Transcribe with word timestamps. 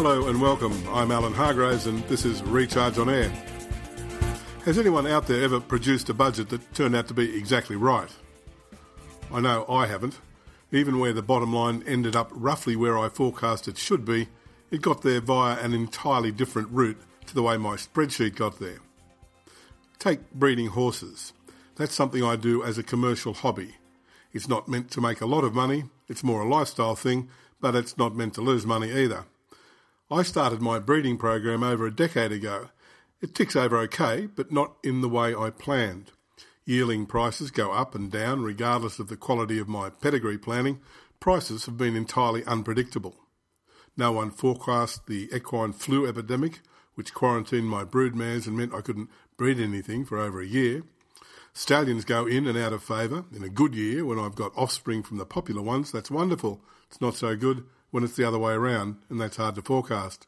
Hello 0.00 0.28
and 0.28 0.40
welcome. 0.40 0.80
I'm 0.90 1.10
Alan 1.10 1.32
Hargraves 1.32 1.86
and 1.86 2.04
this 2.04 2.24
is 2.24 2.40
Recharge 2.44 2.98
on 2.98 3.10
Air. 3.10 3.30
Has 4.64 4.78
anyone 4.78 5.08
out 5.08 5.26
there 5.26 5.42
ever 5.42 5.58
produced 5.58 6.08
a 6.08 6.14
budget 6.14 6.50
that 6.50 6.72
turned 6.72 6.94
out 6.94 7.08
to 7.08 7.14
be 7.14 7.36
exactly 7.36 7.74
right? 7.74 8.08
I 9.32 9.40
know 9.40 9.66
I 9.68 9.88
haven't. 9.88 10.20
Even 10.70 11.00
where 11.00 11.12
the 11.12 11.20
bottom 11.20 11.52
line 11.52 11.82
ended 11.84 12.14
up 12.14 12.30
roughly 12.30 12.76
where 12.76 12.96
I 12.96 13.08
forecast 13.08 13.66
it 13.66 13.76
should 13.76 14.04
be, 14.04 14.28
it 14.70 14.82
got 14.82 15.02
there 15.02 15.20
via 15.20 15.58
an 15.58 15.74
entirely 15.74 16.30
different 16.30 16.68
route 16.70 17.00
to 17.26 17.34
the 17.34 17.42
way 17.42 17.56
my 17.56 17.74
spreadsheet 17.74 18.36
got 18.36 18.60
there. 18.60 18.78
Take 19.98 20.32
breeding 20.32 20.68
horses. 20.68 21.32
That's 21.74 21.92
something 21.92 22.22
I 22.22 22.36
do 22.36 22.62
as 22.62 22.78
a 22.78 22.84
commercial 22.84 23.34
hobby. 23.34 23.74
It's 24.32 24.48
not 24.48 24.68
meant 24.68 24.92
to 24.92 25.00
make 25.00 25.20
a 25.20 25.26
lot 25.26 25.42
of 25.42 25.56
money, 25.56 25.86
it's 26.06 26.22
more 26.22 26.42
a 26.42 26.48
lifestyle 26.48 26.94
thing, 26.94 27.28
but 27.60 27.74
it's 27.74 27.98
not 27.98 28.14
meant 28.14 28.34
to 28.34 28.42
lose 28.42 28.64
money 28.64 28.92
either. 28.92 29.24
I 30.10 30.22
started 30.22 30.62
my 30.62 30.78
breeding 30.78 31.18
program 31.18 31.62
over 31.62 31.86
a 31.86 31.94
decade 31.94 32.32
ago. 32.32 32.70
It 33.20 33.34
ticks 33.34 33.54
over 33.54 33.76
okay, 33.80 34.24
but 34.24 34.50
not 34.50 34.76
in 34.82 35.02
the 35.02 35.08
way 35.08 35.34
I 35.34 35.50
planned. 35.50 36.12
Yearling 36.64 37.04
prices 37.04 37.50
go 37.50 37.72
up 37.72 37.94
and 37.94 38.10
down 38.10 38.42
regardless 38.42 38.98
of 38.98 39.08
the 39.08 39.18
quality 39.18 39.58
of 39.58 39.68
my 39.68 39.90
pedigree 39.90 40.38
planning. 40.38 40.80
Prices 41.20 41.66
have 41.66 41.76
been 41.76 41.94
entirely 41.94 42.42
unpredictable. 42.46 43.16
No 43.98 44.10
one 44.10 44.30
forecast 44.30 45.08
the 45.08 45.28
equine 45.30 45.74
flu 45.74 46.06
epidemic, 46.06 46.60
which 46.94 47.12
quarantined 47.12 47.68
my 47.68 47.84
broodmares 47.84 48.46
and 48.46 48.56
meant 48.56 48.72
I 48.72 48.80
couldn't 48.80 49.10
breed 49.36 49.60
anything 49.60 50.06
for 50.06 50.16
over 50.16 50.40
a 50.40 50.46
year. 50.46 50.84
Stallions 51.52 52.06
go 52.06 52.24
in 52.26 52.46
and 52.46 52.56
out 52.56 52.72
of 52.72 52.82
favour. 52.82 53.26
In 53.36 53.44
a 53.44 53.50
good 53.50 53.74
year, 53.74 54.06
when 54.06 54.18
I've 54.18 54.36
got 54.36 54.56
offspring 54.56 55.02
from 55.02 55.18
the 55.18 55.26
popular 55.26 55.60
ones, 55.60 55.92
that's 55.92 56.10
wonderful. 56.10 56.62
It's 56.88 57.02
not 57.02 57.14
so 57.14 57.36
good 57.36 57.66
when 57.90 58.04
it's 58.04 58.16
the 58.16 58.26
other 58.26 58.38
way 58.38 58.52
around, 58.52 58.96
and 59.08 59.20
that's 59.20 59.36
hard 59.36 59.54
to 59.56 59.62
forecast. 59.62 60.26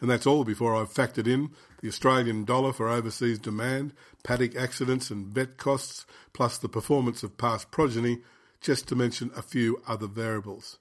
And 0.00 0.10
that's 0.10 0.26
all 0.26 0.44
before 0.44 0.74
I've 0.74 0.92
factored 0.92 1.26
in 1.26 1.50
the 1.80 1.88
Australian 1.88 2.44
dollar 2.44 2.72
for 2.72 2.88
overseas 2.88 3.38
demand, 3.38 3.92
paddock 4.22 4.56
accidents 4.56 5.10
and 5.10 5.26
vet 5.26 5.56
costs, 5.56 6.06
plus 6.32 6.58
the 6.58 6.68
performance 6.68 7.22
of 7.22 7.38
past 7.38 7.70
progeny, 7.70 8.22
just 8.60 8.88
to 8.88 8.96
mention 8.96 9.30
a 9.36 9.42
few 9.42 9.82
other 9.86 10.06
variables. 10.06 10.78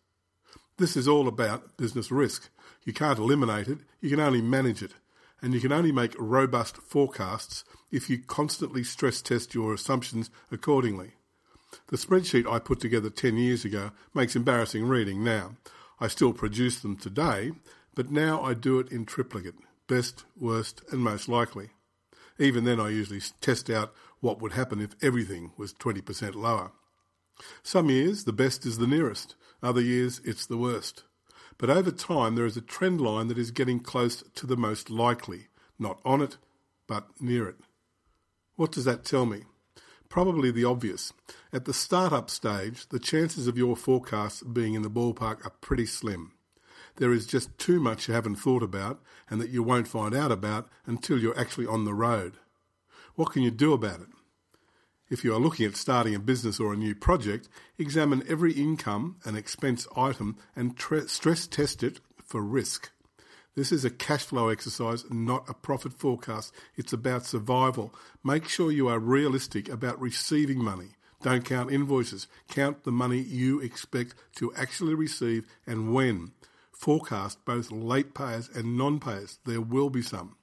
This 0.78 0.98
is 0.98 1.08
all 1.08 1.28
about 1.28 1.78
business 1.78 2.10
risk. 2.10 2.50
You 2.84 2.94
can't 2.94 3.20
eliminate 3.20 3.68
it, 3.68 3.80
you 4.02 4.10
can 4.10 4.20
only 4.20 4.42
manage 4.42 4.82
it. 4.82 4.94
And 5.42 5.54
you 5.54 5.60
can 5.60 5.74
only 5.74 5.92
make 5.92 6.16
robust 6.18 6.78
forecasts 6.78 7.66
if 7.92 8.10
you 8.10 8.18
constantly 8.18 8.84
stress 8.84 9.22
test 9.22 9.54
your 9.54 9.74
assumptions 9.74 10.30
accordingly. 10.52 11.12
The 11.88 11.98
spreadsheet 11.98 12.50
I 12.50 12.60
put 12.60 12.80
together 12.80 13.10
10 13.10 13.36
years 13.36 13.66
ago 13.66 13.92
makes 14.14 14.38
embarrassing 14.38 14.86
reading 14.86 15.24
now. 15.24 15.58
I 16.00 16.08
still 16.08 16.34
produce 16.34 16.80
them 16.80 16.98
today, 16.98 17.52
but 17.96 18.12
now 18.12 18.42
I 18.42 18.54
do 18.54 18.80
it 18.80 18.92
in 18.92 19.06
triplicate 19.06 19.56
best, 19.88 20.26
worst, 20.40 20.82
and 20.92 21.02
most 21.02 21.28
likely. 21.28 21.70
Even 22.40 22.64
then, 22.64 22.80
I 22.80 22.90
usually 22.90 23.22
test 23.42 23.70
out 23.70 23.94
what 24.22 24.42
would 24.42 24.54
happen 24.54 24.80
if 24.80 24.96
everything 25.02 25.52
was 25.58 25.74
20% 25.74 26.36
lower. 26.36 26.72
Some 27.62 27.90
years, 27.90 28.24
the 28.24 28.34
best 28.34 28.66
is 28.66 28.78
the 28.78 28.88
nearest, 28.88 29.36
other 29.62 29.82
years, 29.82 30.22
it's 30.24 30.46
the 30.46 30.58
worst. 30.58 31.04
But 31.58 31.70
over 31.70 31.92
time, 31.92 32.36
there 32.36 32.46
is 32.46 32.58
a 32.58 32.62
trend 32.62 33.02
line 33.02 33.28
that 33.28 33.38
is 33.38 33.52
getting 33.52 33.80
close 33.80 34.24
to 34.36 34.48
the 34.48 34.58
most 34.58 34.90
likely, 34.90 35.48
not 35.78 36.00
on 36.04 36.22
it, 36.22 36.38
but 36.88 37.08
near 37.20 37.48
it. 37.48 37.58
What 38.56 38.72
does 38.72 38.86
that 38.86 39.06
tell 39.06 39.26
me? 39.26 39.44
Probably 40.14 40.52
the 40.52 40.64
obvious. 40.64 41.12
At 41.52 41.66
the 41.66 41.74
startup 41.74 42.30
stage, 42.30 42.88
the 42.90 43.00
chances 43.00 43.48
of 43.48 43.58
your 43.58 43.76
forecasts 43.76 44.44
being 44.44 44.76
in 44.76 44.84
the 44.84 44.90
ballpark 44.92 45.44
are 45.44 45.56
pretty 45.60 45.88
slim. 45.88 46.34
There 46.98 47.12
is 47.12 47.26
just 47.26 47.58
too 47.58 47.80
much 47.80 48.08
you 48.08 48.14
haven't 48.14 48.36
thought 48.36 48.62
about 48.62 49.02
and 49.28 49.42
that 49.42 49.50
you 49.50 49.64
won't 49.64 49.88
find 49.88 50.14
out 50.14 50.32
about 50.32 50.70
until 50.86 51.18
you're 51.18 51.36
actually 51.36 51.66
on 51.66 51.86
the 51.86 51.96
road. 51.96 52.34
What 53.16 53.32
can 53.32 53.42
you 53.42 53.50
do 53.50 53.74
about 53.74 54.02
it? 54.02 54.08
If 55.10 55.24
you 55.24 55.34
are 55.34 55.40
looking 55.40 55.66
at 55.66 55.76
starting 55.76 56.14
a 56.14 56.20
business 56.20 56.60
or 56.60 56.74
a 56.74 56.78
new 56.78 56.94
project, 56.94 57.50
examine 57.80 58.22
every 58.30 58.54
income 58.54 59.16
and 59.26 59.36
expense 59.36 59.88
item 59.98 60.38
and 60.56 60.78
tre- 60.78 61.08
stress 61.08 61.48
test 61.48 61.82
it 61.82 62.02
for 62.24 62.44
risk. 62.44 62.92
This 63.56 63.72
is 63.72 63.86
a 63.86 63.92
cash 63.92 64.24
flow 64.24 64.50
exercise, 64.50 65.06
not 65.12 65.48
a 65.48 65.54
profit 65.54 65.94
forecast. 65.94 66.52
It's 66.76 66.92
about 66.92 67.28
survival. 67.28 67.94
Make 68.24 68.48
sure 68.48 68.72
you 68.72 68.88
are 68.88 68.98
realistic 68.98 69.70
about 69.70 70.02
receiving 70.02 70.64
money. 70.64 70.96
Don't 71.22 71.46
count 71.46 71.72
invoices. 71.72 72.28
Count 72.50 72.84
the 72.84 72.92
money 72.92 73.20
you 73.20 73.60
expect 73.60 74.16
to 74.38 74.52
actually 74.56 74.96
receive 74.96 75.46
and 75.68 75.94
when. 75.94 76.32
Forecast 76.72 77.46
both 77.46 77.72
late 77.72 78.16
payers 78.16 78.50
and 78.50 78.76
non 78.76 79.00
payers. 79.00 79.38
There 79.46 79.62
will 79.62 79.92
be 79.92 80.02
some. 80.02 80.36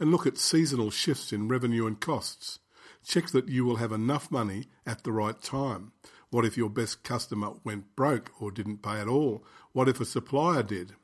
And 0.00 0.10
look 0.10 0.26
at 0.26 0.38
seasonal 0.38 0.90
shifts 0.90 1.34
in 1.34 1.48
revenue 1.48 1.86
and 1.86 2.00
costs. 2.00 2.60
Check 3.06 3.28
that 3.28 3.50
you 3.50 3.66
will 3.66 3.76
have 3.76 3.92
enough 3.92 4.30
money 4.30 4.68
at 4.86 5.04
the 5.04 5.12
right 5.12 5.40
time. 5.42 5.92
What 6.30 6.46
if 6.46 6.56
your 6.56 6.70
best 6.70 7.04
customer 7.04 7.52
went 7.62 7.94
broke 7.94 8.32
or 8.40 8.50
didn't 8.50 8.82
pay 8.82 9.00
at 9.00 9.08
all? 9.08 9.44
What 9.72 9.88
if 9.88 10.00
a 10.00 10.06
supplier 10.06 10.62
did? 10.62 10.94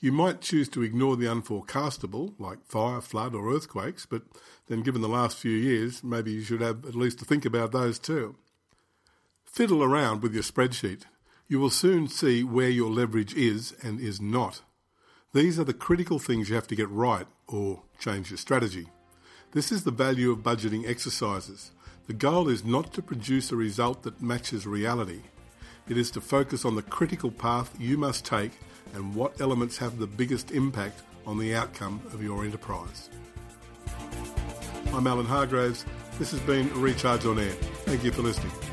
You 0.00 0.12
might 0.12 0.40
choose 0.40 0.68
to 0.70 0.82
ignore 0.82 1.16
the 1.16 1.26
unforecastable, 1.26 2.34
like 2.38 2.64
fire, 2.66 3.00
flood, 3.00 3.34
or 3.34 3.52
earthquakes, 3.52 4.06
but 4.06 4.22
then 4.66 4.82
given 4.82 5.00
the 5.00 5.08
last 5.08 5.36
few 5.36 5.56
years, 5.56 6.04
maybe 6.04 6.32
you 6.32 6.42
should 6.42 6.60
have 6.60 6.84
at 6.84 6.94
least 6.94 7.18
to 7.20 7.24
think 7.24 7.44
about 7.44 7.72
those 7.72 7.98
too. 7.98 8.36
Fiddle 9.44 9.82
around 9.82 10.22
with 10.22 10.34
your 10.34 10.42
spreadsheet. 10.42 11.02
You 11.46 11.60
will 11.60 11.70
soon 11.70 12.08
see 12.08 12.42
where 12.42 12.68
your 12.68 12.90
leverage 12.90 13.34
is 13.34 13.74
and 13.82 14.00
is 14.00 14.20
not. 14.20 14.62
These 15.32 15.58
are 15.58 15.64
the 15.64 15.74
critical 15.74 16.18
things 16.18 16.48
you 16.48 16.54
have 16.54 16.66
to 16.68 16.76
get 16.76 16.88
right 16.90 17.26
or 17.46 17.82
change 17.98 18.30
your 18.30 18.38
strategy. 18.38 18.88
This 19.52 19.70
is 19.70 19.84
the 19.84 19.90
value 19.90 20.32
of 20.32 20.38
budgeting 20.38 20.88
exercises. 20.88 21.70
The 22.06 22.12
goal 22.12 22.48
is 22.48 22.64
not 22.64 22.92
to 22.94 23.02
produce 23.02 23.52
a 23.52 23.56
result 23.56 24.02
that 24.02 24.20
matches 24.20 24.66
reality. 24.66 25.22
It 25.86 25.98
is 25.98 26.10
to 26.12 26.20
focus 26.22 26.64
on 26.64 26.76
the 26.76 26.82
critical 26.82 27.30
path 27.30 27.78
you 27.78 27.98
must 27.98 28.24
take 28.24 28.52
and 28.94 29.14
what 29.14 29.38
elements 29.38 29.76
have 29.78 29.98
the 29.98 30.06
biggest 30.06 30.50
impact 30.50 31.02
on 31.26 31.38
the 31.38 31.54
outcome 31.54 32.00
of 32.14 32.22
your 32.22 32.42
enterprise. 32.42 33.10
I'm 34.94 35.06
Alan 35.06 35.26
Hargraves. 35.26 35.84
This 36.18 36.30
has 36.30 36.40
been 36.40 36.70
Recharge 36.80 37.26
on 37.26 37.38
Air. 37.38 37.52
Thank 37.84 38.02
you 38.02 38.12
for 38.12 38.22
listening. 38.22 38.63